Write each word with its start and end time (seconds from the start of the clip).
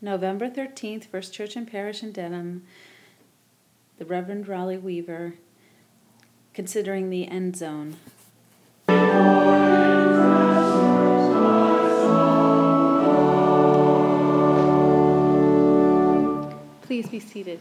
November 0.00 0.50
13th, 0.50 1.06
First 1.06 1.32
Church 1.32 1.56
and 1.56 1.70
Parish 1.70 2.02
in 2.02 2.12
Dedham, 2.12 2.64
the 3.98 4.04
Reverend 4.04 4.46
Rali 4.46 4.76
Weaver, 4.76 5.34
considering 6.52 7.08
the 7.08 7.26
end 7.28 7.56
zone. 7.56 7.96
Please 16.82 17.08
be 17.08 17.18
seated. 17.18 17.60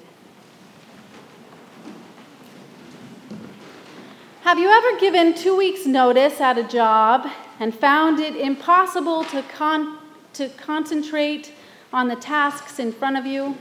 Have 4.41 4.59
you 4.59 4.70
ever 4.70 4.99
given 4.99 5.33
two 5.33 5.55
weeks' 5.55 5.86
notice 5.86 6.39
at 6.39 6.57
a 6.57 6.63
job 6.63 7.27
and 7.59 7.73
found 7.73 8.20
it 8.20 8.36
impossible 8.36 9.23
to, 9.25 9.41
con- 9.43 9.97
to 10.33 10.49
concentrate 10.49 11.52
on 11.96 12.09
the 12.09 12.16
tasks 12.18 12.77
in 12.77 12.91
front 12.91 13.16
of 13.16 13.25
you? 13.25 13.55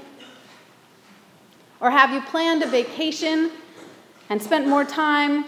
Or 1.80 1.92
have 1.92 2.10
you 2.10 2.20
planned 2.20 2.64
a 2.64 2.66
vacation 2.66 3.52
and 4.28 4.42
spent 4.42 4.66
more 4.66 4.84
time 4.84 5.44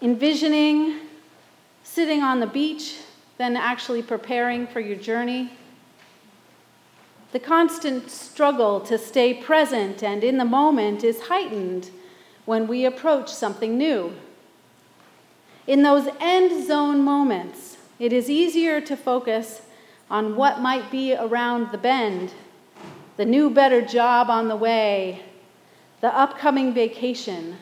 envisioning 0.00 1.00
sitting 1.82 2.22
on 2.22 2.40
the 2.40 2.46
beach 2.46 2.96
than 3.36 3.58
actually 3.58 4.00
preparing 4.00 4.66
for 4.66 4.80
your 4.80 4.96
journey? 4.96 5.52
The 7.32 7.40
constant 7.40 8.10
struggle 8.10 8.80
to 8.80 8.96
stay 8.96 9.34
present 9.34 10.02
and 10.02 10.24
in 10.24 10.38
the 10.38 10.46
moment 10.46 11.04
is 11.04 11.20
heightened 11.20 11.90
when 12.46 12.66
we 12.66 12.86
approach 12.86 13.28
something 13.28 13.76
new. 13.76 14.14
In 15.66 15.82
those 15.82 16.08
end 16.20 16.66
zone 16.66 17.02
moments, 17.02 17.76
it 17.98 18.14
is 18.14 18.30
easier 18.30 18.80
to 18.80 18.96
focus 18.96 19.60
on 20.12 20.36
what 20.36 20.60
might 20.60 20.90
be 20.90 21.14
around 21.14 21.72
the 21.72 21.78
bend, 21.78 22.34
the 23.16 23.24
new, 23.24 23.48
better 23.48 23.80
job 23.80 24.28
on 24.28 24.46
the 24.46 24.54
way, 24.54 25.22
the 26.02 26.14
upcoming 26.14 26.74
vacation, 26.74 27.56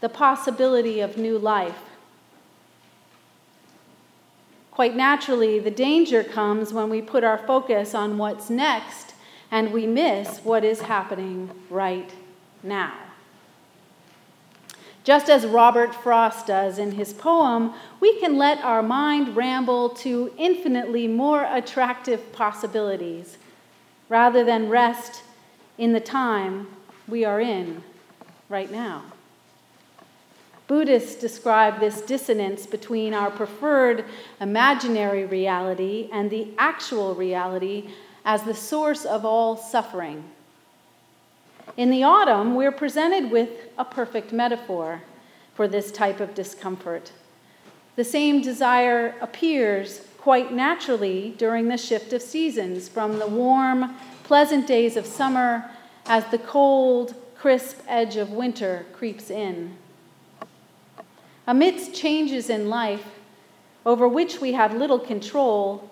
the 0.00 0.08
possibility 0.08 0.98
of 0.98 1.16
new 1.16 1.38
life. 1.38 1.78
Quite 4.72 4.96
naturally, 4.96 5.60
the 5.60 5.70
danger 5.70 6.24
comes 6.24 6.72
when 6.72 6.90
we 6.90 7.00
put 7.00 7.22
our 7.22 7.38
focus 7.38 7.94
on 7.94 8.18
what's 8.18 8.50
next 8.50 9.14
and 9.52 9.72
we 9.72 9.86
miss 9.86 10.40
what 10.40 10.64
is 10.64 10.80
happening 10.80 11.50
right 11.70 12.10
now. 12.64 13.05
Just 15.06 15.30
as 15.30 15.46
Robert 15.46 15.94
Frost 15.94 16.48
does 16.48 16.80
in 16.80 16.90
his 16.90 17.12
poem, 17.12 17.72
we 18.00 18.18
can 18.18 18.36
let 18.36 18.58
our 18.64 18.82
mind 18.82 19.36
ramble 19.36 19.90
to 19.90 20.32
infinitely 20.36 21.06
more 21.06 21.44
attractive 21.44 22.32
possibilities 22.32 23.38
rather 24.08 24.42
than 24.42 24.68
rest 24.68 25.22
in 25.78 25.92
the 25.92 26.00
time 26.00 26.66
we 27.06 27.24
are 27.24 27.40
in 27.40 27.84
right 28.48 28.72
now. 28.72 29.04
Buddhists 30.66 31.14
describe 31.14 31.78
this 31.78 32.00
dissonance 32.00 32.66
between 32.66 33.14
our 33.14 33.30
preferred 33.30 34.06
imaginary 34.40 35.24
reality 35.24 36.08
and 36.12 36.32
the 36.32 36.48
actual 36.58 37.14
reality 37.14 37.90
as 38.24 38.42
the 38.42 38.56
source 38.56 39.04
of 39.04 39.24
all 39.24 39.56
suffering. 39.56 40.24
In 41.76 41.90
the 41.90 42.04
autumn, 42.04 42.54
we're 42.54 42.72
presented 42.72 43.30
with 43.30 43.50
a 43.76 43.84
perfect 43.84 44.32
metaphor 44.32 45.02
for 45.54 45.68
this 45.68 45.92
type 45.92 46.20
of 46.20 46.34
discomfort. 46.34 47.12
The 47.96 48.04
same 48.04 48.40
desire 48.40 49.14
appears 49.20 50.00
quite 50.18 50.52
naturally 50.52 51.34
during 51.36 51.68
the 51.68 51.76
shift 51.76 52.12
of 52.12 52.22
seasons 52.22 52.88
from 52.88 53.18
the 53.18 53.26
warm, 53.26 53.94
pleasant 54.24 54.66
days 54.66 54.96
of 54.96 55.06
summer 55.06 55.70
as 56.06 56.24
the 56.26 56.38
cold, 56.38 57.14
crisp 57.36 57.80
edge 57.86 58.16
of 58.16 58.30
winter 58.32 58.86
creeps 58.92 59.30
in. 59.30 59.76
Amidst 61.46 61.94
changes 61.94 62.50
in 62.50 62.68
life 62.68 63.04
over 63.84 64.08
which 64.08 64.40
we 64.40 64.52
have 64.54 64.74
little 64.74 64.98
control, 64.98 65.88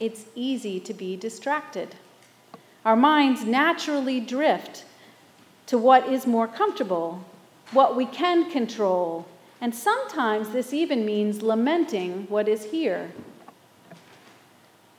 it's 0.00 0.24
easy 0.34 0.80
to 0.80 0.94
be 0.94 1.16
distracted. 1.16 1.96
Our 2.84 2.96
minds 2.96 3.44
naturally 3.44 4.20
drift 4.20 4.85
to 5.66 5.76
what 5.76 6.08
is 6.08 6.26
more 6.26 6.46
comfortable, 6.46 7.24
what 7.72 7.96
we 7.96 8.06
can 8.06 8.50
control, 8.50 9.26
and 9.60 9.74
sometimes 9.74 10.50
this 10.50 10.72
even 10.72 11.04
means 11.04 11.42
lamenting 11.42 12.26
what 12.28 12.48
is 12.48 12.66
here. 12.66 13.10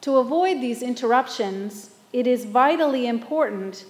To 0.02 0.18
avoid 0.18 0.62
these 0.62 0.82
interruptions, 0.82 1.92
it 2.14 2.28
is 2.28 2.46
vitally 2.46 3.08
important 3.08 3.86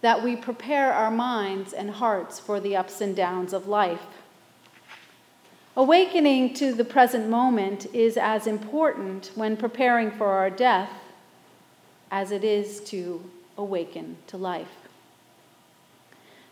that 0.00 0.22
we 0.22 0.36
prepare 0.36 0.92
our 0.92 1.10
minds 1.10 1.72
and 1.72 1.90
hearts 1.90 2.38
for 2.38 2.60
the 2.60 2.76
ups 2.76 3.00
and 3.00 3.16
downs 3.16 3.52
of 3.52 3.66
life. 3.66 4.02
Awakening 5.76 6.54
to 6.54 6.72
the 6.72 6.84
present 6.84 7.28
moment 7.28 7.86
is 7.94 8.16
as 8.16 8.46
important 8.46 9.30
when 9.34 9.56
preparing 9.56 10.10
for 10.10 10.26
our 10.26 10.50
death 10.50 10.90
as 12.10 12.32
it 12.32 12.42
is 12.42 12.80
to 12.80 13.22
awaken 13.56 14.16
to 14.26 14.36
life. 14.36 14.77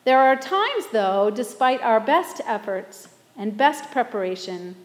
There 0.07 0.21
are 0.21 0.37
times, 0.37 0.87
though, 0.93 1.31
despite 1.31 1.83
our 1.83 1.99
best 1.99 2.41
efforts 2.47 3.09
and 3.37 3.57
best 3.57 3.91
preparation, 3.91 4.77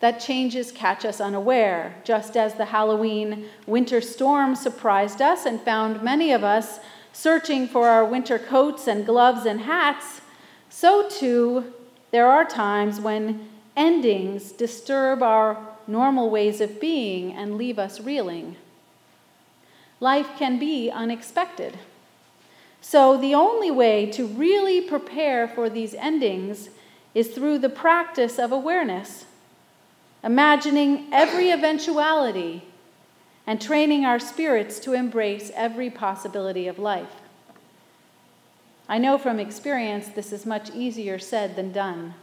that 0.00 0.18
changes 0.18 0.72
catch 0.72 1.04
us 1.04 1.20
unaware, 1.20 1.94
just 2.04 2.38
as 2.38 2.54
the 2.54 2.64
Halloween 2.64 3.50
winter 3.66 4.00
storm 4.00 4.56
surprised 4.56 5.20
us 5.20 5.44
and 5.44 5.60
found 5.60 6.02
many 6.02 6.32
of 6.32 6.42
us 6.42 6.80
searching 7.12 7.68
for 7.68 7.86
our 7.86 8.02
winter 8.02 8.38
coats 8.38 8.88
and 8.88 9.04
gloves 9.04 9.44
and 9.44 9.60
hats. 9.60 10.22
So, 10.70 11.06
too, 11.06 11.74
there 12.10 12.26
are 12.26 12.46
times 12.46 12.98
when 12.98 13.50
endings 13.76 14.52
disturb 14.52 15.22
our 15.22 15.58
normal 15.86 16.30
ways 16.30 16.62
of 16.62 16.80
being 16.80 17.34
and 17.34 17.58
leave 17.58 17.78
us 17.78 18.00
reeling. 18.00 18.56
Life 20.00 20.30
can 20.38 20.58
be 20.58 20.90
unexpected. 20.90 21.78
So, 22.84 23.16
the 23.16 23.34
only 23.34 23.70
way 23.70 24.06
to 24.10 24.26
really 24.26 24.80
prepare 24.80 25.46
for 25.46 25.70
these 25.70 25.94
endings 25.94 26.68
is 27.14 27.28
through 27.28 27.58
the 27.58 27.68
practice 27.68 28.40
of 28.40 28.50
awareness, 28.50 29.24
imagining 30.24 31.06
every 31.12 31.50
eventuality 31.50 32.64
and 33.46 33.62
training 33.62 34.04
our 34.04 34.18
spirits 34.18 34.80
to 34.80 34.94
embrace 34.94 35.52
every 35.54 35.90
possibility 35.90 36.66
of 36.66 36.80
life. 36.80 37.20
I 38.88 38.98
know 38.98 39.16
from 39.16 39.38
experience 39.38 40.08
this 40.08 40.32
is 40.32 40.44
much 40.44 40.70
easier 40.70 41.20
said 41.20 41.54
than 41.54 41.70
done. 41.72 42.14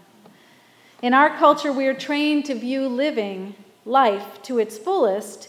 In 1.01 1.13
our 1.13 1.29
culture, 1.37 1.71
we 1.71 1.87
are 1.87 1.93
trained 1.93 2.45
to 2.45 2.55
view 2.55 2.87
living 2.89 3.55
life 3.85 4.41
to 4.43 4.59
its 4.59 4.77
fullest 4.77 5.47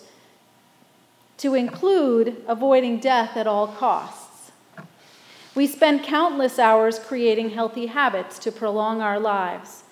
to 1.39 1.55
include 1.55 2.45
avoiding 2.47 3.01
death 3.01 3.37
at 3.37 3.49
all 3.49 3.67
costs. 3.67 4.20
We 5.55 5.67
spend 5.67 6.05
countless 6.05 6.59
hours 6.59 6.99
creating 6.99 7.51
healthy 7.51 7.87
habits 7.87 8.39
to 8.41 8.53
prolong 8.53 9.01
our 9.01 9.19
lives. 9.19 9.85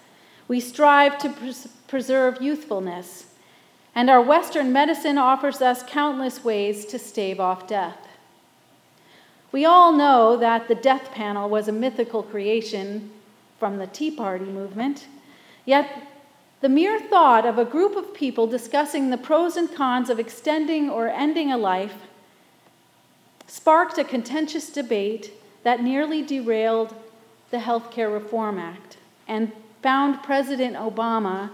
We 0.46 0.60
strive 0.60 1.18
to 1.18 1.30
pres- 1.30 1.68
preserve 1.88 2.40
youthfulness, 2.40 3.26
and 3.94 4.08
our 4.08 4.22
Western 4.22 4.72
medicine 4.72 5.18
offers 5.18 5.60
us 5.60 5.82
countless 5.82 6.44
ways 6.44 6.86
to 6.86 6.98
stave 6.98 7.40
off 7.40 7.66
death. 7.66 7.98
We 9.50 9.64
all 9.64 9.92
know 9.92 10.36
that 10.36 10.68
the 10.68 10.74
death 10.74 11.10
panel 11.12 11.48
was 11.48 11.66
a 11.66 11.72
mythical 11.72 12.22
creation 12.22 13.10
from 13.58 13.78
the 13.78 13.86
Tea 13.88 14.12
Party 14.12 14.44
movement, 14.44 15.06
yet 15.64 15.90
the 16.60 16.68
mere 16.68 17.00
thought 17.00 17.44
of 17.44 17.58
a 17.58 17.64
group 17.64 17.96
of 17.96 18.14
people 18.14 18.46
discussing 18.46 19.10
the 19.10 19.18
pros 19.18 19.56
and 19.56 19.74
cons 19.74 20.08
of 20.08 20.20
extending 20.20 20.88
or 20.88 21.08
ending 21.08 21.50
a 21.50 21.58
life 21.58 21.94
sparked 23.46 23.98
a 23.98 24.04
contentious 24.04 24.70
debate 24.70 25.32
that 25.68 25.82
nearly 25.82 26.22
derailed 26.22 26.94
the 27.50 27.58
Health 27.58 27.90
Care 27.90 28.08
Reform 28.08 28.58
Act 28.58 28.96
and 29.26 29.52
found 29.82 30.22
President 30.22 30.74
Obama 30.76 31.50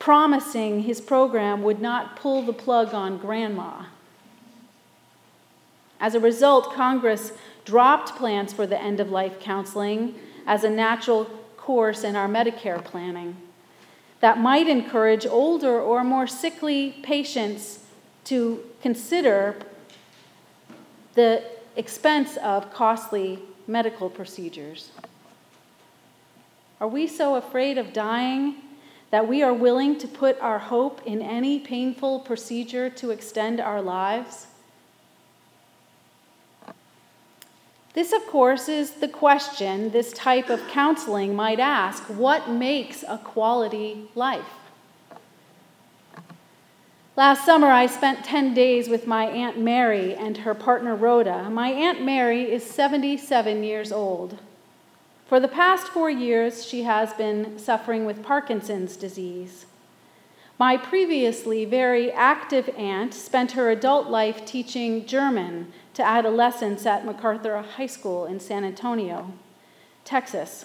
promising 0.00 0.80
his 0.82 1.00
program 1.00 1.62
would 1.62 1.80
not 1.80 2.16
pull 2.16 2.42
the 2.42 2.52
plug 2.52 2.92
on 2.92 3.16
grandma. 3.16 3.84
As 6.00 6.16
a 6.16 6.18
result, 6.18 6.74
Congress 6.74 7.30
dropped 7.64 8.16
plans 8.16 8.52
for 8.52 8.66
the 8.66 8.82
end 8.82 8.98
of 8.98 9.08
life 9.08 9.38
counseling 9.38 10.16
as 10.44 10.64
a 10.64 10.68
natural 10.68 11.26
course 11.56 12.02
in 12.02 12.16
our 12.16 12.26
Medicare 12.26 12.84
planning 12.84 13.36
that 14.18 14.36
might 14.36 14.66
encourage 14.66 15.24
older 15.26 15.80
or 15.80 16.02
more 16.02 16.26
sickly 16.26 16.96
patients 17.04 17.84
to 18.24 18.64
consider 18.82 19.54
the 21.14 21.44
expense 21.80 22.36
of 22.36 22.72
costly 22.72 23.38
medical 23.66 24.10
procedures? 24.10 24.90
Are 26.78 26.86
we 26.86 27.06
so 27.06 27.36
afraid 27.36 27.78
of 27.78 27.94
dying 27.94 28.56
that 29.10 29.26
we 29.26 29.42
are 29.42 29.54
willing 29.54 29.98
to 29.98 30.06
put 30.06 30.38
our 30.40 30.58
hope 30.58 31.00
in 31.06 31.22
any 31.22 31.58
painful 31.58 32.20
procedure 32.20 32.90
to 32.90 33.10
extend 33.10 33.60
our 33.60 33.80
lives? 33.80 34.46
This, 37.94 38.12
of 38.12 38.26
course, 38.26 38.68
is 38.68 38.92
the 38.92 39.08
question 39.08 39.90
this 39.90 40.12
type 40.12 40.50
of 40.50 40.68
counseling 40.68 41.34
might 41.34 41.58
ask 41.58 42.02
what 42.04 42.50
makes 42.50 43.02
a 43.08 43.16
quality 43.18 44.08
life? 44.14 44.59
Last 47.20 47.44
summer, 47.44 47.66
I 47.66 47.84
spent 47.84 48.24
10 48.24 48.54
days 48.54 48.88
with 48.88 49.06
my 49.06 49.26
Aunt 49.26 49.58
Mary 49.58 50.14
and 50.14 50.38
her 50.38 50.54
partner 50.54 50.96
Rhoda. 50.96 51.50
My 51.50 51.68
Aunt 51.68 52.00
Mary 52.02 52.50
is 52.50 52.64
77 52.64 53.62
years 53.62 53.92
old. 53.92 54.38
For 55.26 55.38
the 55.38 55.46
past 55.46 55.88
four 55.88 56.08
years, 56.08 56.64
she 56.64 56.84
has 56.84 57.12
been 57.12 57.58
suffering 57.58 58.06
with 58.06 58.22
Parkinson's 58.22 58.96
disease. 58.96 59.66
My 60.58 60.78
previously 60.78 61.66
very 61.66 62.10
active 62.10 62.70
aunt 62.70 63.12
spent 63.12 63.52
her 63.52 63.70
adult 63.70 64.08
life 64.08 64.46
teaching 64.46 65.04
German 65.04 65.74
to 65.92 66.02
adolescents 66.02 66.86
at 66.86 67.04
MacArthur 67.04 67.60
High 67.60 67.84
School 67.84 68.24
in 68.24 68.40
San 68.40 68.64
Antonio, 68.64 69.34
Texas. 70.06 70.64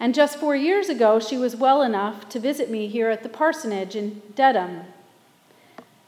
And 0.00 0.14
just 0.14 0.40
four 0.40 0.56
years 0.56 0.88
ago, 0.88 1.20
she 1.20 1.36
was 1.36 1.56
well 1.56 1.82
enough 1.82 2.26
to 2.30 2.40
visit 2.40 2.70
me 2.70 2.88
here 2.88 3.10
at 3.10 3.22
the 3.22 3.28
parsonage 3.28 3.94
in 3.94 4.22
Dedham. 4.34 4.86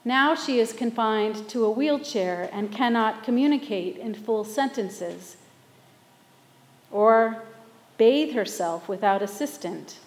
Now 0.04 0.34
she 0.34 0.60
is 0.60 0.74
confined 0.74 1.48
to 1.48 1.64
a 1.64 1.70
wheelchair 1.70 2.50
and 2.52 2.70
cannot 2.70 3.24
communicate 3.24 3.96
in 3.96 4.14
full 4.14 4.44
sentences 4.44 5.36
or 6.90 7.42
bathe 7.96 8.34
herself 8.34 8.86
without 8.88 9.22
assistance. 9.22 10.00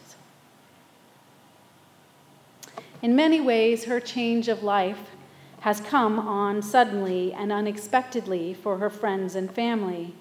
In 3.02 3.16
many 3.16 3.42
ways, 3.42 3.86
her 3.86 4.00
change 4.00 4.48
of 4.48 4.64
life 4.64 5.12
has 5.62 5.82
come 5.82 6.20
on 6.20 6.62
suddenly 6.62 7.34
and 7.34 7.52
unexpectedly 7.52 8.54
for 8.54 8.78
her 8.78 8.90
friends 8.90 9.36
and 9.36 9.52
family. 9.52 10.14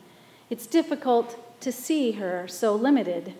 It's 0.48 0.66
difficult 0.66 1.60
to 1.60 1.70
see 1.70 2.12
her 2.12 2.48
so 2.48 2.74
limited 2.74 3.34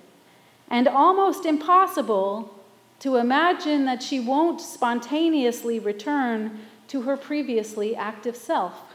and 0.69 0.89
almost 0.89 1.47
impossible 1.47 2.56
to 3.01 3.17
imagine 3.17 3.85
that 3.85 4.03
she 4.03 4.21
won't 4.21 4.61
spontaneously 4.61 5.79
return 5.79 6.59
to 6.89 7.03
her 7.03 7.17
previously 7.17 7.95
active 7.95 8.37
self. 8.37 8.95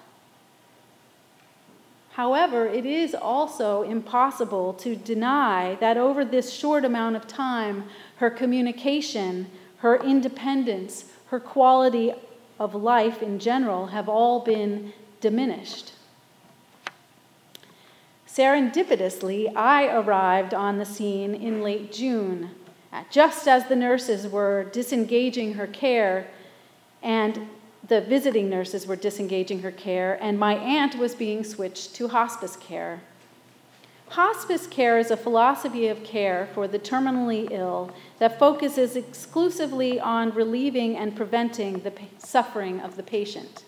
However, 2.13 2.65
it 2.65 2.85
is 2.85 3.15
also 3.15 3.83
impossible 3.83 4.73
to 4.73 4.95
deny 4.95 5.77
that 5.79 5.97
over 5.97 6.25
this 6.25 6.51
short 6.51 6.83
amount 6.83 7.15
of 7.15 7.27
time, 7.27 7.85
her 8.17 8.29
communication 8.29 9.47
her 9.81 9.95
independence, 9.95 11.05
her 11.27 11.39
quality 11.39 12.13
of 12.59 12.75
life 12.75 13.23
in 13.23 13.39
general 13.39 13.87
have 13.87 14.07
all 14.07 14.41
been 14.41 14.93
diminished. 15.19 15.93
Serendipitously, 18.27 19.51
I 19.55 19.87
arrived 19.87 20.53
on 20.53 20.77
the 20.77 20.85
scene 20.85 21.33
in 21.33 21.63
late 21.63 21.91
June, 21.91 22.51
just 23.09 23.47
as 23.47 23.67
the 23.67 23.75
nurses 23.75 24.27
were 24.27 24.65
disengaging 24.65 25.53
her 25.53 25.67
care 25.67 26.27
and 27.01 27.47
the 27.87 28.01
visiting 28.01 28.49
nurses 28.49 28.85
were 28.85 28.95
disengaging 28.95 29.61
her 29.61 29.71
care, 29.71 30.17
and 30.21 30.37
my 30.39 30.55
aunt 30.55 30.95
was 30.95 31.15
being 31.15 31.43
switched 31.43 31.95
to 31.95 32.07
hospice 32.07 32.55
care. 32.55 33.01
Hospice 34.09 34.67
care 34.67 34.99
is 34.99 35.09
a 35.09 35.17
philosophy 35.17 35.87
of 35.87 36.03
care 36.03 36.47
for 36.53 36.67
the 36.67 36.77
terminally 36.77 37.49
ill 37.49 37.91
that 38.19 38.37
focuses 38.37 38.95
exclusively 38.95 39.99
on 39.99 40.33
relieving 40.33 40.97
and 40.97 41.15
preventing 41.15 41.79
the 41.79 41.93
suffering 42.17 42.79
of 42.81 42.97
the 42.97 43.03
patient. 43.03 43.63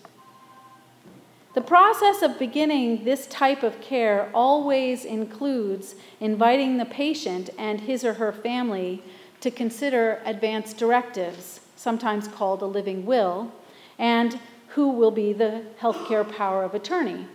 The 1.54 1.60
process 1.60 2.20
of 2.22 2.38
beginning 2.38 3.04
this 3.04 3.28
type 3.28 3.62
of 3.62 3.80
care 3.80 4.28
always 4.34 5.04
includes 5.04 5.94
inviting 6.18 6.78
the 6.78 6.84
patient 6.84 7.48
and 7.56 7.80
his 7.80 8.04
or 8.04 8.14
her 8.14 8.32
family 8.32 9.02
to 9.40 9.52
consider 9.52 10.20
advance 10.24 10.72
directives, 10.72 11.60
sometimes 11.76 12.26
called 12.26 12.60
a 12.62 12.66
living 12.66 13.06
will, 13.06 13.52
and 14.00 14.40
who 14.68 14.88
will 14.88 15.12
be 15.12 15.32
the 15.32 15.62
healthcare 15.80 16.28
power 16.36 16.64
of 16.64 16.74
attorney. 16.74 17.28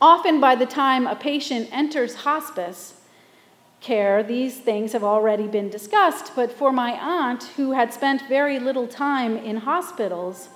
Often, 0.00 0.40
by 0.40 0.56
the 0.56 0.66
time 0.66 1.06
a 1.06 1.14
patient 1.14 1.68
enters 1.70 2.16
hospice 2.16 3.02
care, 3.80 4.24
these 4.24 4.58
things 4.58 4.92
have 4.94 5.04
already 5.04 5.46
been 5.46 5.70
discussed, 5.70 6.32
but 6.34 6.50
for 6.50 6.72
my 6.72 6.92
aunt, 6.92 7.44
who 7.56 7.70
had 7.72 7.94
spent 7.94 8.28
very 8.28 8.58
little 8.58 8.88
time 8.88 9.36
in 9.36 9.58
hospitals, 9.58 10.48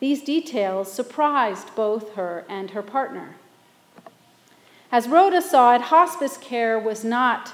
these 0.00 0.22
details 0.22 0.92
surprised 0.92 1.74
both 1.74 2.14
her 2.14 2.44
and 2.48 2.70
her 2.70 2.82
partner. 2.82 3.36
As 4.90 5.08
Rhoda 5.08 5.42
saw 5.42 5.74
it, 5.74 5.82
hospice 5.82 6.36
care 6.36 6.78
was 6.78 7.04
not 7.04 7.52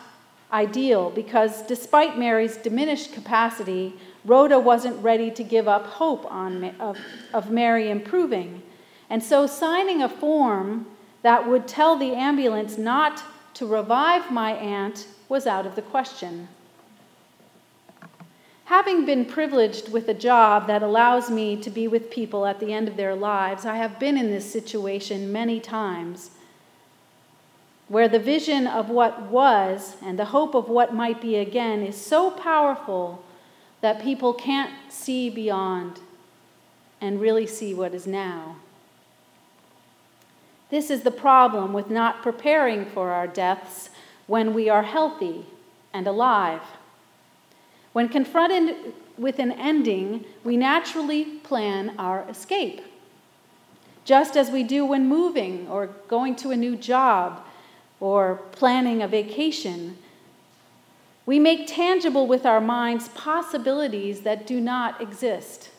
ideal 0.52 1.10
because 1.10 1.62
despite 1.62 2.18
Mary's 2.18 2.56
diminished 2.56 3.12
capacity, 3.12 3.94
Rhoda 4.24 4.58
wasn't 4.58 5.02
ready 5.02 5.30
to 5.32 5.42
give 5.42 5.66
up 5.66 5.86
hope 5.86 6.30
on, 6.30 6.64
of, 6.78 6.98
of 7.32 7.50
Mary 7.50 7.90
improving. 7.90 8.62
And 9.10 9.22
so 9.22 9.46
signing 9.46 10.02
a 10.02 10.08
form 10.08 10.86
that 11.22 11.48
would 11.48 11.66
tell 11.66 11.96
the 11.96 12.12
ambulance 12.12 12.78
not 12.78 13.22
to 13.54 13.66
revive 13.66 14.30
my 14.30 14.52
aunt 14.52 15.06
was 15.28 15.46
out 15.46 15.66
of 15.66 15.74
the 15.74 15.82
question. 15.82 16.48
Having 18.66 19.04
been 19.04 19.26
privileged 19.26 19.92
with 19.92 20.08
a 20.08 20.14
job 20.14 20.66
that 20.68 20.82
allows 20.82 21.30
me 21.30 21.56
to 21.56 21.70
be 21.70 21.86
with 21.86 22.10
people 22.10 22.46
at 22.46 22.60
the 22.60 22.72
end 22.72 22.88
of 22.88 22.96
their 22.96 23.14
lives, 23.14 23.66
I 23.66 23.76
have 23.76 23.98
been 24.00 24.16
in 24.16 24.30
this 24.30 24.50
situation 24.50 25.32
many 25.32 25.60
times 25.60 26.30
where 27.88 28.08
the 28.08 28.18
vision 28.18 28.66
of 28.66 28.88
what 28.88 29.22
was 29.22 29.96
and 30.02 30.18
the 30.18 30.24
hope 30.26 30.54
of 30.54 30.68
what 30.68 30.94
might 30.94 31.20
be 31.20 31.36
again 31.36 31.82
is 31.82 31.96
so 31.96 32.30
powerful 32.30 33.22
that 33.82 34.02
people 34.02 34.32
can't 34.32 34.72
see 34.88 35.28
beyond 35.28 36.00
and 37.00 37.20
really 37.20 37.46
see 37.46 37.74
what 37.74 37.92
is 37.92 38.06
now. 38.06 38.56
This 40.70 40.88
is 40.88 41.02
the 41.02 41.10
problem 41.10 41.74
with 41.74 41.90
not 41.90 42.22
preparing 42.22 42.86
for 42.86 43.10
our 43.10 43.26
deaths 43.26 43.90
when 44.26 44.54
we 44.54 44.70
are 44.70 44.82
healthy 44.82 45.44
and 45.92 46.06
alive. 46.06 46.62
When 47.94 48.08
confronted 48.08 48.92
with 49.16 49.38
an 49.38 49.52
ending, 49.52 50.24
we 50.42 50.56
naturally 50.56 51.24
plan 51.24 51.94
our 51.96 52.28
escape, 52.28 52.80
just 54.04 54.36
as 54.36 54.50
we 54.50 54.64
do 54.64 54.84
when 54.84 55.06
moving 55.06 55.68
or 55.68 55.86
going 56.08 56.34
to 56.36 56.50
a 56.50 56.56
new 56.56 56.74
job 56.74 57.46
or 58.00 58.40
planning 58.50 59.00
a 59.00 59.06
vacation. 59.06 59.96
We 61.24 61.38
make 61.38 61.68
tangible 61.68 62.26
with 62.26 62.44
our 62.44 62.60
minds 62.60 63.10
possibilities 63.10 64.22
that 64.22 64.44
do 64.44 64.60
not 64.60 65.00
exist. 65.00 65.70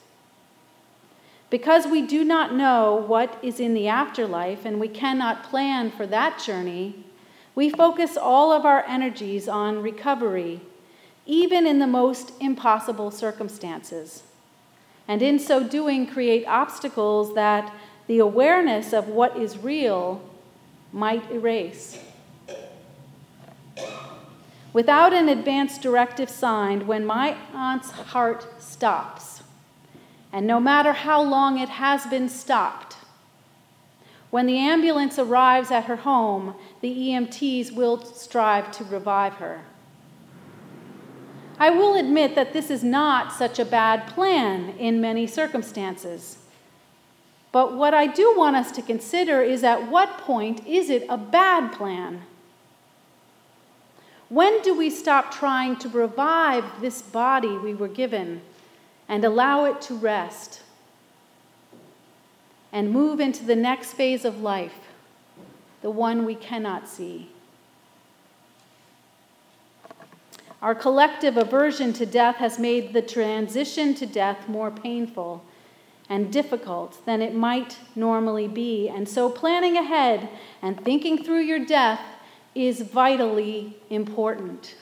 Because 1.50 1.86
we 1.86 2.02
do 2.02 2.24
not 2.24 2.56
know 2.56 2.96
what 2.96 3.38
is 3.44 3.60
in 3.60 3.74
the 3.74 3.90
afterlife 3.90 4.64
and 4.64 4.80
we 4.80 4.88
cannot 4.88 5.44
plan 5.44 5.92
for 5.92 6.08
that 6.08 6.40
journey, 6.40 7.04
we 7.56 7.70
focus 7.70 8.16
all 8.16 8.54
of 8.54 8.66
our 8.66 8.86
energies 8.86 9.50
on 9.50 9.82
recovery, 9.82 10.62
even 11.26 11.66
in 11.66 11.80
the 11.80 11.88
most 11.88 12.32
impossible 12.40 13.12
circumstances. 13.12 14.24
And 15.08 15.22
in 15.22 15.40
so 15.40 15.64
doing, 15.64 16.08
create 16.08 16.46
obstacles 16.48 17.36
that 17.36 17.74
the 18.08 18.20
awareness 18.20 18.94
of 18.94 19.08
what 19.08 19.38
is 19.38 19.58
real 19.58 20.22
might 20.92 21.30
erase. 21.32 22.00
Without 24.74 25.14
an 25.14 25.30
advance 25.30 25.78
directive 25.78 26.30
signed, 26.30 26.88
when 26.88 27.06
my 27.06 27.38
aunt's 27.54 27.92
heart 27.92 28.62
stops, 28.62 29.42
and 30.34 30.46
no 30.46 30.60
matter 30.60 30.92
how 30.92 31.22
long 31.22 31.58
it 31.58 31.70
has 31.70 32.06
been 32.08 32.28
stopped. 32.28 32.98
When 34.32 34.48
the 34.48 34.58
ambulance 34.58 35.18
arrives 35.18 35.72
at 35.72 35.86
her 35.86 35.96
home, 35.96 36.56
the 36.82 36.94
EMTs 36.94 37.72
will 37.72 38.04
strive 38.04 38.70
to 38.74 38.84
revive 38.84 39.36
her. 39.36 39.62
I 41.58 41.70
will 41.70 41.96
admit 41.96 42.36
that 42.36 42.54
this 42.54 42.70
is 42.70 42.84
not 42.84 43.32
such 43.32 43.60
a 43.60 43.66
bad 43.66 44.08
plan 44.08 44.76
in 44.78 45.00
many 45.00 45.28
circumstances. 45.28 46.38
But 47.52 47.74
what 47.74 47.94
I 47.94 48.08
do 48.08 48.34
want 48.36 48.58
us 48.58 48.72
to 48.74 48.82
consider 48.82 49.42
is 49.42 49.64
at 49.64 49.90
what 49.90 50.18
point 50.18 50.66
is 50.68 50.90
it 50.90 51.06
a 51.10 51.18
bad 51.18 51.72
plan? 51.72 52.24
When 54.28 54.62
do 54.64 54.78
we 54.78 54.90
stop 54.90 55.34
trying 55.34 55.78
to 55.78 55.90
revive 55.90 56.66
this 56.82 57.02
body 57.02 57.58
we 57.58 57.74
were 57.74 57.88
given? 57.88 58.42
and 59.08 59.24
allow 59.24 59.66
it 59.66 59.82
to 59.82 59.96
rest 59.96 60.62
and 62.72 62.92
move 62.92 63.20
into 63.20 63.44
the 63.44 63.56
next 63.56 63.94
phase 63.94 64.26
of 64.26 64.42
life, 64.42 64.74
the 65.82 65.92
one 65.92 66.26
we 66.26 66.36
cannot 66.36 66.88
see. 66.88 67.30
Our 70.66 70.74
collective 70.74 71.38
aversion 71.38 71.94
to 71.94 72.08
death 72.08 72.38
has 72.38 72.58
made 72.58 72.92
the 72.92 73.04
transition 73.04 73.94
to 73.94 74.08
death 74.08 74.50
more 74.50 74.72
painful. 74.72 75.44
and 76.10 76.32
difficult 76.32 77.06
than 77.06 77.22
it 77.22 77.34
might 77.36 77.78
normally 77.96 78.48
be. 78.48 78.88
And 78.90 79.08
so, 79.10 79.30
planning 79.30 79.76
ahead 79.76 80.30
and 80.62 80.80
thinking 80.84 81.24
through 81.24 81.42
your 81.42 81.66
death 81.66 82.02
is 82.54 82.82
vitally 82.82 83.78
important. 83.90 84.76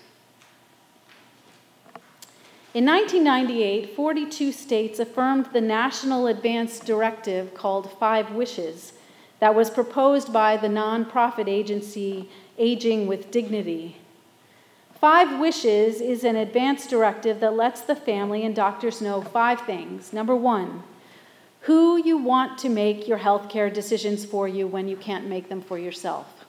In 2.74 2.86
1998, 2.86 3.96
42 3.96 4.52
states 4.52 5.00
affirmed 5.00 5.48
the 5.54 5.62
national 5.62 6.28
advance 6.28 6.80
directive 6.80 7.54
called 7.54 7.92
Five 8.00 8.32
Wishes 8.32 8.94
that 9.40 9.56
was 9.56 9.70
proposed 9.70 10.32
by 10.32 10.56
the 10.58 10.70
nonprofit 10.70 11.48
agency 11.48 12.30
Aging 12.58 13.08
with 13.08 13.32
Dignity. 13.32 13.98
Five 15.04 15.38
Wishes 15.38 16.00
is 16.00 16.24
an 16.24 16.38
advance 16.38 16.88
directive 16.88 17.42
that 17.42 17.58
lets 17.58 17.82
the 17.82 17.94
family 17.94 18.46
and 18.46 18.56
doctors 18.56 19.02
know 19.02 19.22
five 19.22 19.60
things. 19.66 20.14
Number 20.14 20.34
one, 20.34 20.82
who 21.64 22.02
you 22.02 22.18
want 22.18 22.58
to 22.60 22.70
make 22.70 23.06
your 23.06 23.20
healthcare 23.20 23.74
decisions 23.74 24.24
for 24.24 24.48
you 24.48 24.66
when 24.66 24.88
you 24.88 24.96
can't 24.96 25.28
make 25.28 25.50
them 25.50 25.62
for 25.62 25.78
yourself. 25.78 26.46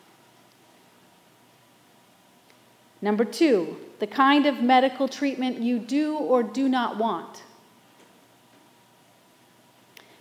Number 3.02 3.25
two, 3.25 3.76
the 3.99 4.06
kind 4.06 4.46
of 4.46 4.62
medical 4.62 5.08
treatment 5.08 5.58
you 5.58 5.80
do 5.80 6.16
or 6.16 6.44
do 6.44 6.68
not 6.68 6.96
want. 6.96 7.42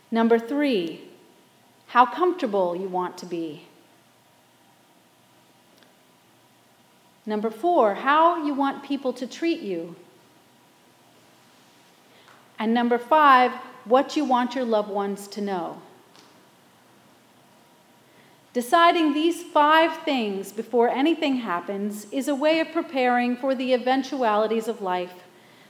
Number 0.10 0.40
three, 0.40 1.02
how 1.86 2.08
comfortable 2.08 2.76
you 2.76 2.88
want 2.88 3.16
to 3.20 3.28
be. 3.28 3.68
Number 7.26 7.50
four, 7.50 7.96
how 7.96 8.46
you 8.46 8.54
want 8.54 8.84
people 8.84 9.14
to 9.14 9.26
treat 9.26 9.62
you. 9.62 9.96
And 12.60 12.74
number 12.74 12.98
five, 12.98 13.52
what 13.86 14.16
you 14.16 14.26
want 14.26 14.56
your 14.56 14.66
loved 14.66 14.90
ones 14.90 15.28
to 15.30 15.42
know. 15.42 15.82
Deciding 18.54 19.14
these 19.14 19.42
five 19.42 20.04
things 20.04 20.52
before 20.52 20.88
anything 20.88 21.38
happens 21.38 22.06
is 22.12 22.28
a 22.28 22.36
way 22.36 22.60
of 22.60 22.72
preparing 22.72 23.36
for 23.36 23.56
the 23.56 23.74
eventualities 23.74 24.68
of 24.68 24.82
life 24.82 25.24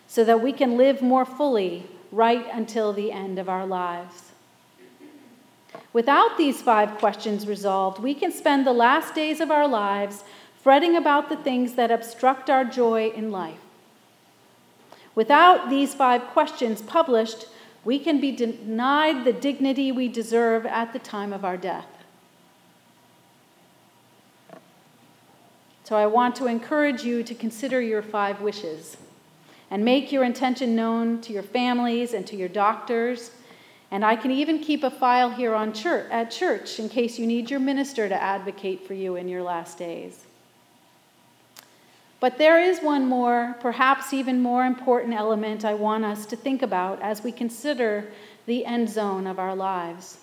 so 0.07 0.25
that 0.25 0.41
we 0.41 0.51
can 0.51 0.75
live 0.75 1.01
more 1.01 1.25
fully 1.25 1.88
right 2.12 2.45
until 2.51 2.91
the 2.91 3.12
end 3.12 3.39
of 3.39 3.48
our 3.48 3.65
lives. 3.65 4.33
Without 5.93 6.38
these 6.38 6.62
five 6.62 6.98
questions 6.98 7.48
resolved, 7.48 8.00
we 8.00 8.13
can 8.13 8.31
spend 8.31 8.67
the 8.67 8.74
last 8.74 9.15
days 9.15 9.39
of 9.39 9.50
our 9.50 9.67
lives 9.67 10.24
fretting 10.63 10.96
about 10.96 11.27
the 11.27 11.36
things 11.36 11.74
that 11.74 11.91
obstruct 11.91 12.50
our 12.50 12.63
joy 12.63 13.10
in 13.10 13.32
life. 13.32 13.60
Without 15.13 15.70
these 15.70 15.93
five 15.93 16.24
questions 16.27 16.82
published, 16.82 17.48
we 17.84 18.00
can 18.00 18.22
be 18.22 18.32
denied 18.32 19.25
the 19.25 19.34
dignity 19.34 19.91
we 19.91 20.08
deserve 20.08 20.65
at 20.65 20.93
the 20.93 21.00
time 21.00 21.34
of 21.34 21.43
our 21.43 21.58
death. 21.58 21.86
So 25.84 25.98
I 25.98 26.05
want 26.05 26.38
to 26.38 26.48
encourage 26.48 27.03
you 27.03 27.24
to 27.24 27.36
consider 27.36 27.82
your 27.82 28.01
five 28.01 28.39
wishes 28.39 28.96
and 29.70 29.84
make 29.84 30.13
your 30.13 30.24
intention 30.24 30.77
known 30.77 31.20
to 31.22 31.34
your 31.34 31.43
families 31.43 32.13
and 32.13 32.25
to 32.27 32.38
your 32.38 32.48
doctors. 32.48 33.32
And 33.91 34.05
I 34.05 34.15
can 34.15 34.32
even 34.32 34.60
keep 34.60 34.84
a 34.84 34.89
file 34.89 35.29
here 35.29 35.53
on 35.53 35.74
church, 35.74 36.10
at 36.10 36.32
church 36.32 36.79
in 36.79 36.88
case 36.88 37.20
you 37.20 37.27
need 37.27 37.51
your 37.51 37.60
minister 37.60 38.08
to 38.08 38.15
advocate 38.15 38.88
for 38.88 38.93
you 38.93 39.17
in 39.17 39.27
your 39.27 39.43
last 39.43 39.77
days. 39.77 40.25
But 42.24 42.38
there 42.38 42.58
is 42.58 42.80
one 42.80 43.10
more, 43.10 43.58
perhaps 43.60 44.13
even 44.13 44.42
more 44.42 44.65
important 44.65 45.13
element 45.13 45.65
I 45.65 45.74
want 45.74 46.06
us 46.06 46.25
to 46.27 46.38
think 46.38 46.62
about 46.62 47.01
as 47.01 47.22
we 47.22 47.34
consider 47.34 48.06
the 48.46 48.65
end 48.65 48.89
zone 48.89 49.27
of 49.27 49.39
our 49.39 49.53
lives. 49.53 50.20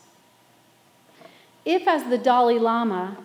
If, 1.66 1.86
as 1.86 2.04
the 2.04 2.16
Dalai 2.16 2.58
Lama, 2.58 3.18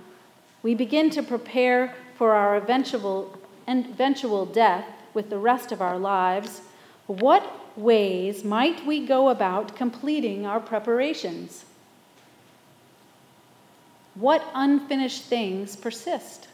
we 0.62 0.76
begin 0.76 1.10
to 1.12 1.24
prepare 1.24 1.96
for 2.18 2.34
our 2.34 2.58
eventual, 2.58 3.40
eventual 3.66 4.46
death 4.46 4.86
with 5.14 5.30
the 5.30 5.40
rest 5.40 5.72
of 5.72 5.82
our 5.82 5.98
lives, 5.98 6.60
what 7.08 7.78
ways 7.78 8.44
might 8.44 8.86
we 8.86 9.06
go 9.06 9.30
about 9.30 9.78
completing 9.78 10.46
our 10.46 10.60
preparations? 10.60 11.64
What 14.16 14.46
unfinished 14.54 15.24
things 15.24 15.78
persist? 15.78 16.50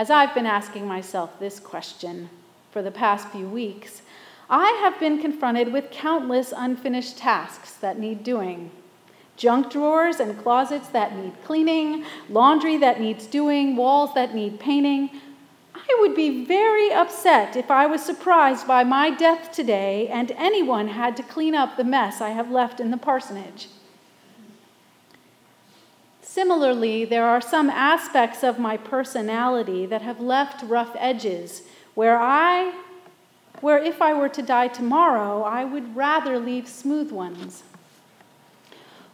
As 0.00 0.08
I've 0.08 0.32
been 0.32 0.46
asking 0.46 0.88
myself 0.88 1.38
this 1.38 1.60
question 1.60 2.30
for 2.70 2.80
the 2.80 2.90
past 2.90 3.28
few 3.28 3.46
weeks, 3.46 4.00
I 4.48 4.70
have 4.82 4.98
been 4.98 5.20
confronted 5.20 5.74
with 5.74 5.90
countless 5.90 6.54
unfinished 6.56 7.18
tasks 7.18 7.74
that 7.74 7.98
need 7.98 8.24
doing 8.24 8.70
junk 9.36 9.70
drawers 9.70 10.18
and 10.18 10.42
closets 10.42 10.88
that 10.88 11.14
need 11.14 11.34
cleaning, 11.44 12.06
laundry 12.30 12.78
that 12.78 12.98
needs 12.98 13.26
doing, 13.26 13.76
walls 13.76 14.14
that 14.14 14.34
need 14.34 14.58
painting. 14.58 15.10
I 15.74 15.94
would 16.00 16.16
be 16.16 16.46
very 16.46 16.90
upset 16.90 17.54
if 17.54 17.70
I 17.70 17.84
was 17.84 18.02
surprised 18.02 18.66
by 18.66 18.84
my 18.84 19.10
death 19.10 19.52
today 19.52 20.08
and 20.08 20.30
anyone 20.30 20.88
had 20.88 21.14
to 21.18 21.22
clean 21.22 21.54
up 21.54 21.76
the 21.76 21.84
mess 21.84 22.22
I 22.22 22.30
have 22.30 22.50
left 22.50 22.80
in 22.80 22.90
the 22.90 22.96
parsonage. 22.96 23.68
Similarly, 26.30 27.04
there 27.04 27.26
are 27.26 27.40
some 27.40 27.68
aspects 27.68 28.44
of 28.44 28.56
my 28.56 28.76
personality 28.76 29.84
that 29.86 30.02
have 30.02 30.20
left 30.20 30.62
rough 30.62 30.94
edges 30.96 31.62
where 31.96 32.16
I 32.20 32.72
where 33.60 33.78
if 33.78 34.00
I 34.00 34.14
were 34.14 34.28
to 34.28 34.40
die 34.40 34.68
tomorrow, 34.68 35.42
I 35.42 35.64
would 35.64 35.96
rather 35.96 36.38
leave 36.38 36.68
smooth 36.68 37.10
ones. 37.10 37.64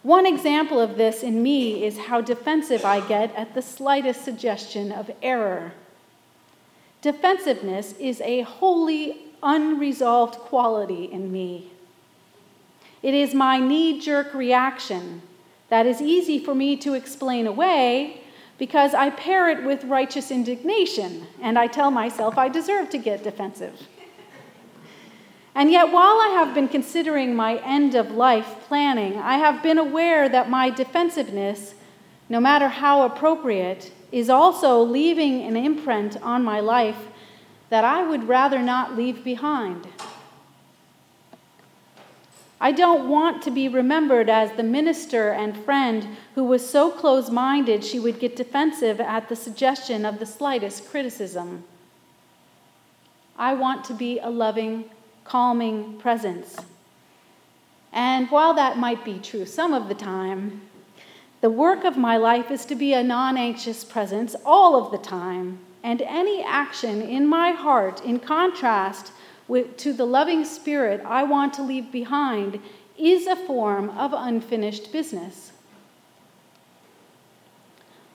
One 0.02 0.26
example 0.26 0.78
of 0.78 0.98
this 0.98 1.22
in 1.22 1.42
me 1.42 1.86
is 1.86 1.96
how 1.96 2.20
defensive 2.20 2.84
I 2.84 3.00
get 3.00 3.34
at 3.34 3.54
the 3.54 3.62
slightest 3.62 4.22
suggestion 4.22 4.92
of 4.92 5.10
error. 5.22 5.72
Defensiveness 7.00 7.94
is 7.98 8.20
a 8.20 8.42
wholly 8.42 9.32
unresolved 9.42 10.34
quality 10.34 11.06
in 11.06 11.32
me. 11.32 11.72
It 13.02 13.14
is 13.14 13.32
my 13.32 13.58
knee 13.58 13.98
jerk 14.02 14.34
reaction 14.34 15.22
that 15.68 15.86
is 15.86 16.00
easy 16.00 16.38
for 16.38 16.54
me 16.54 16.76
to 16.78 16.94
explain 16.94 17.46
away 17.46 18.22
because 18.58 18.94
I 18.94 19.10
pair 19.10 19.48
it 19.48 19.64
with 19.64 19.84
righteous 19.84 20.30
indignation 20.30 21.26
and 21.42 21.58
I 21.58 21.66
tell 21.66 21.90
myself 21.90 22.38
I 22.38 22.48
deserve 22.48 22.90
to 22.90 22.98
get 22.98 23.22
defensive. 23.22 23.88
And 25.54 25.70
yet, 25.70 25.90
while 25.90 26.20
I 26.20 26.34
have 26.38 26.54
been 26.54 26.68
considering 26.68 27.34
my 27.34 27.56
end 27.64 27.94
of 27.94 28.10
life 28.10 28.56
planning, 28.68 29.16
I 29.16 29.38
have 29.38 29.62
been 29.62 29.78
aware 29.78 30.28
that 30.28 30.50
my 30.50 30.68
defensiveness, 30.68 31.74
no 32.28 32.40
matter 32.40 32.68
how 32.68 33.06
appropriate, 33.06 33.90
is 34.12 34.28
also 34.28 34.82
leaving 34.82 35.42
an 35.42 35.56
imprint 35.56 36.20
on 36.22 36.44
my 36.44 36.60
life 36.60 37.08
that 37.70 37.84
I 37.84 38.02
would 38.02 38.28
rather 38.28 38.62
not 38.62 38.96
leave 38.96 39.24
behind. 39.24 39.88
I 42.60 42.72
don't 42.72 43.08
want 43.08 43.42
to 43.42 43.50
be 43.50 43.68
remembered 43.68 44.30
as 44.30 44.52
the 44.52 44.62
minister 44.62 45.30
and 45.30 45.56
friend 45.56 46.16
who 46.34 46.44
was 46.44 46.68
so 46.68 46.90
close 46.90 47.30
minded 47.30 47.84
she 47.84 47.98
would 47.98 48.18
get 48.18 48.34
defensive 48.34 49.00
at 49.00 49.28
the 49.28 49.36
suggestion 49.36 50.06
of 50.06 50.18
the 50.18 50.26
slightest 50.26 50.88
criticism. 50.88 51.64
I 53.38 53.52
want 53.52 53.84
to 53.84 53.94
be 53.94 54.18
a 54.18 54.30
loving, 54.30 54.86
calming 55.24 55.98
presence. 55.98 56.56
And 57.92 58.30
while 58.30 58.54
that 58.54 58.78
might 58.78 59.04
be 59.04 59.18
true 59.18 59.44
some 59.44 59.74
of 59.74 59.88
the 59.88 59.94
time, 59.94 60.62
the 61.42 61.50
work 61.50 61.84
of 61.84 61.98
my 61.98 62.16
life 62.16 62.50
is 62.50 62.64
to 62.66 62.74
be 62.74 62.94
a 62.94 63.02
non 63.02 63.36
anxious 63.36 63.84
presence 63.84 64.34
all 64.44 64.82
of 64.82 64.90
the 64.90 64.98
time. 64.98 65.58
And 65.82 66.00
any 66.02 66.42
action 66.42 67.02
in 67.02 67.26
my 67.26 67.52
heart, 67.52 68.02
in 68.02 68.18
contrast 68.18 69.12
to 69.48 69.92
the 69.92 70.06
loving 70.06 70.44
spirit 70.44 71.02
I 71.04 71.22
want 71.22 71.54
to 71.54 71.62
leave 71.62 71.92
behind, 71.92 72.60
is 72.98 73.26
a 73.26 73.36
form 73.36 73.90
of 73.90 74.12
unfinished 74.14 74.92
business. 74.92 75.52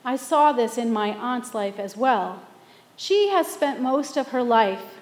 I 0.04 0.16
saw 0.16 0.52
this 0.52 0.78
in 0.78 0.92
my 0.92 1.10
aunt's 1.10 1.54
life 1.54 1.80
as 1.80 1.96
well. 1.96 2.42
She 2.96 3.30
has 3.30 3.48
spent 3.48 3.82
most 3.82 4.18
of 4.18 4.30
her 4.30 4.44
life 4.44 5.00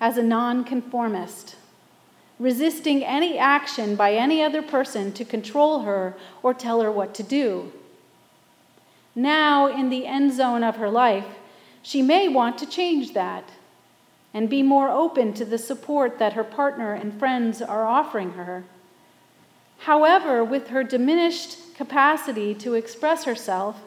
as 0.00 0.16
a 0.16 0.22
nonconformist, 0.22 1.56
resisting 2.38 3.04
any 3.04 3.38
action 3.38 3.94
by 3.94 4.14
any 4.14 4.42
other 4.42 4.62
person 4.62 5.12
to 5.12 5.24
control 5.24 5.80
her 5.80 6.16
or 6.42 6.54
tell 6.54 6.80
her 6.80 6.90
what 6.90 7.14
to 7.14 7.22
do. 7.22 7.72
Now, 9.14 9.66
in 9.66 9.90
the 9.90 10.06
end 10.06 10.32
zone 10.32 10.62
of 10.62 10.76
her 10.76 10.90
life, 10.90 11.26
she 11.82 12.02
may 12.02 12.28
want 12.28 12.56
to 12.58 12.66
change 12.66 13.14
that 13.14 13.50
and 14.34 14.50
be 14.50 14.62
more 14.62 14.88
open 14.88 15.32
to 15.34 15.44
the 15.44 15.58
support 15.58 16.18
that 16.18 16.34
her 16.34 16.44
partner 16.44 16.92
and 16.92 17.18
friends 17.18 17.62
are 17.62 17.86
offering 17.86 18.32
her. 18.32 18.64
However, 19.78 20.44
with 20.44 20.68
her 20.68 20.82
diminished 20.82 21.74
capacity 21.74 22.54
to 22.56 22.74
express 22.74 23.24
herself, 23.24 23.80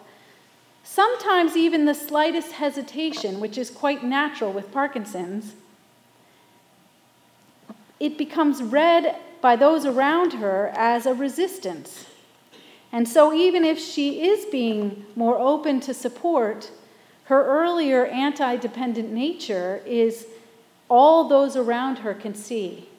sometimes 0.83 1.55
even 1.55 1.86
the 1.86 1.93
slightest 1.93 2.53
hesitation, 2.53 3.39
which 3.39 3.57
is 3.57 3.69
quite 3.69 4.03
natural 4.03 4.51
with 4.51 4.71
Parkinson's, 4.71 5.53
it 8.00 8.17
becomes 8.17 8.63
read 8.63 9.15
by 9.41 9.55
those 9.55 9.86
around 9.86 10.33
her 10.33 10.71
as 10.75 11.05
a 11.05 11.13
resistance. 11.13 12.05
And 12.91 13.07
so, 13.07 13.31
even 13.33 13.63
if 13.63 13.79
she 13.79 14.25
is 14.27 14.45
being 14.45 15.05
more 15.15 15.38
open 15.38 15.79
to 15.81 15.93
support, 15.93 16.71
her 17.31 17.45
earlier 17.45 18.07
anti 18.07 18.57
dependent 18.57 19.09
nature 19.09 19.81
is 19.85 20.27
all 20.89 21.29
those 21.29 21.55
around 21.55 22.00
her 22.00 22.13
can 22.13 22.35
see. 22.35 22.89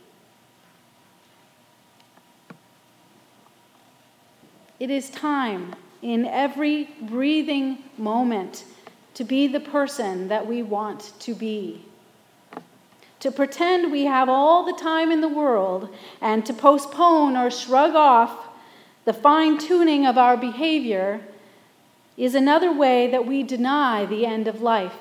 It 4.81 4.89
is 4.89 5.11
time 5.11 5.75
in 6.01 6.25
every 6.25 6.89
breathing 7.03 7.85
moment 7.99 8.65
to 9.13 9.23
be 9.23 9.49
the 9.49 9.61
person 9.61 10.29
that 10.29 10.47
we 10.47 10.63
want 10.63 11.13
to 11.21 11.35
be. 11.35 11.85
To 13.21 13.31
pretend 13.31 13.93
we 13.93 14.07
have 14.07 14.31
all 14.31 14.65
the 14.65 14.83
time 14.83 15.13
in 15.13 15.21
the 15.21 15.29
world 15.29 15.95
and 16.23 16.47
to 16.47 16.55
postpone 16.55 17.37
or 17.37 17.51
shrug 17.51 17.95
off 17.95 18.49
the 19.05 19.13
fine 19.13 19.59
tuning 19.59 20.07
of 20.07 20.17
our 20.17 20.39
behavior 20.39 21.21
is 22.17 22.35
another 22.35 22.73
way 22.73 23.11
that 23.11 23.27
we 23.27 23.43
deny 23.43 24.05
the 24.05 24.27
end 24.27 24.47
of 24.47 24.61
life. 24.61 24.97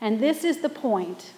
And 0.00 0.20
this 0.20 0.44
is 0.44 0.60
the 0.60 0.68
point. 0.68 1.32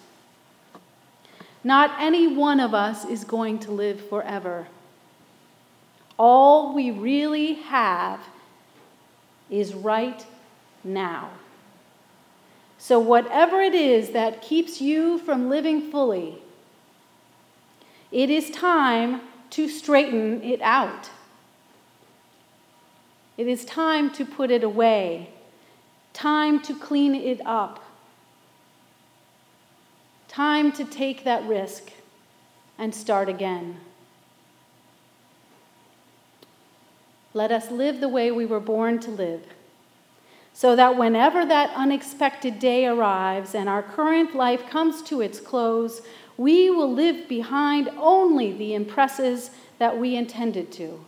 Not 1.63 1.91
any 1.99 2.27
one 2.27 2.59
of 2.59 2.73
us 2.73 3.05
is 3.05 3.23
going 3.23 3.59
to 3.59 3.71
live 3.71 4.07
forever. 4.09 4.67
All 6.17 6.73
we 6.73 6.91
really 6.91 7.53
have 7.53 8.19
is 9.49 9.73
right 9.73 10.25
now. 10.83 11.31
So, 12.77 12.99
whatever 12.99 13.61
it 13.61 13.75
is 13.75 14.09
that 14.09 14.41
keeps 14.41 14.81
you 14.81 15.19
from 15.19 15.49
living 15.49 15.91
fully, 15.91 16.41
it 18.11 18.29
is 18.29 18.49
time 18.49 19.21
to 19.51 19.69
straighten 19.69 20.43
it 20.43 20.61
out. 20.61 21.09
It 23.37 23.47
is 23.47 23.65
time 23.65 24.11
to 24.11 24.25
put 24.25 24.51
it 24.51 24.63
away, 24.63 25.29
time 26.13 26.61
to 26.63 26.77
clean 26.77 27.15
it 27.15 27.41
up, 27.45 27.83
time 30.27 30.71
to 30.73 30.85
take 30.85 31.23
that 31.23 31.43
risk 31.47 31.91
and 32.77 32.93
start 32.93 33.29
again. 33.29 33.77
Let 37.33 37.51
us 37.51 37.71
live 37.71 38.01
the 38.01 38.09
way 38.09 38.31
we 38.31 38.45
were 38.45 38.59
born 38.59 38.99
to 38.99 39.11
live, 39.11 39.45
so 40.53 40.75
that 40.75 40.97
whenever 40.97 41.45
that 41.45 41.73
unexpected 41.75 42.59
day 42.59 42.85
arrives 42.85 43.55
and 43.55 43.69
our 43.69 43.81
current 43.81 44.35
life 44.35 44.69
comes 44.69 45.01
to 45.03 45.21
its 45.21 45.39
close, 45.39 46.01
we 46.37 46.69
will 46.69 46.91
live 46.91 47.29
behind 47.29 47.89
only 47.97 48.51
the 48.51 48.73
impresses 48.73 49.51
that 49.79 49.97
we 49.97 50.15
intended 50.15 50.71
to. 50.73 51.05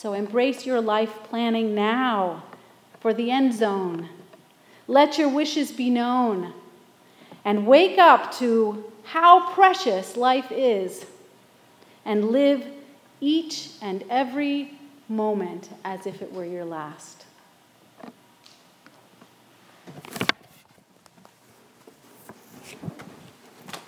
So 0.00 0.14
embrace 0.14 0.64
your 0.64 0.80
life 0.80 1.12
planning 1.24 1.74
now 1.74 2.44
for 3.00 3.12
the 3.12 3.30
end 3.30 3.52
zone. 3.52 4.08
Let 4.88 5.18
your 5.18 5.28
wishes 5.28 5.72
be 5.72 5.90
known. 5.90 6.54
And 7.44 7.66
wake 7.66 7.98
up 7.98 8.32
to 8.36 8.90
how 9.04 9.52
precious 9.52 10.16
life 10.16 10.50
is 10.50 11.04
and 12.06 12.30
live 12.30 12.64
each 13.20 13.72
and 13.82 14.02
every 14.08 14.72
moment 15.06 15.68
as 15.84 16.06
if 16.06 16.22
it 16.22 16.32
were 16.32 16.46
your 16.46 16.64
last. 16.64 17.19